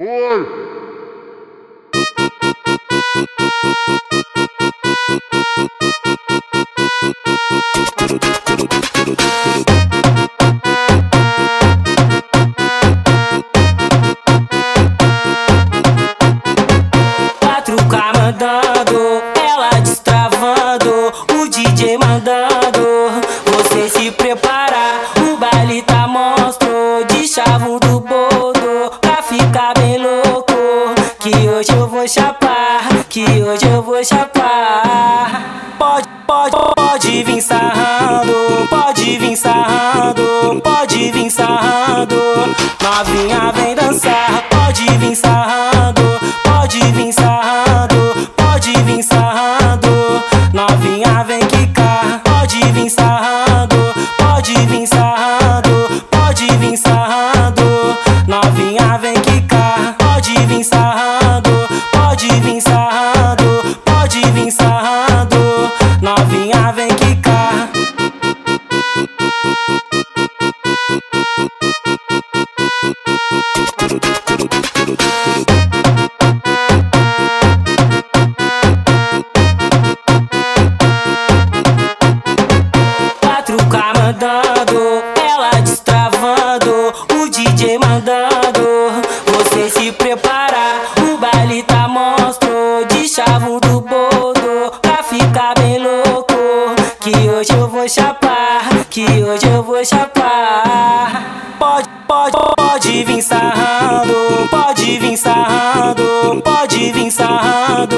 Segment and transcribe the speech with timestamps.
[0.00, 0.06] Oi!
[17.40, 22.86] Quatro K mandando, ela destravando, o DJ mandando.
[23.46, 28.37] Você se prepara, o baile tá monstro, de chavo do bordo,
[31.30, 35.74] Que hoje eu vou chapar, que hoje eu vou chapar.
[35.78, 38.32] Pode, pode, pode vir sarrando,
[38.70, 40.22] pode vir sarrando,
[40.62, 42.16] pode vir sarrando.
[42.82, 43.47] Novinha
[66.08, 67.68] Novinha vem quicar.
[83.20, 86.72] Quatro K mandando, ela destravando,
[87.20, 88.66] o DJ mandando.
[89.26, 92.48] Você se prepara, o baile tá monstro,
[92.88, 93.60] de chavo
[97.10, 101.56] Que hoje eu vou chapar, que hoje eu vou chapar.
[101.58, 104.12] Pode, pode, pode vir sarrando,
[104.50, 107.96] pode vir sarrando, pode vir sarrando.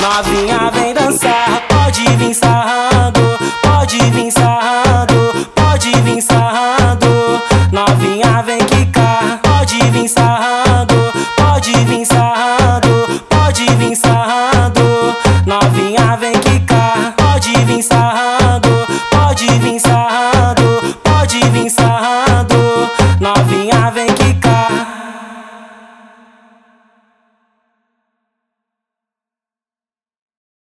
[0.00, 3.05] Novinha vem dançar, pode vir sarrando.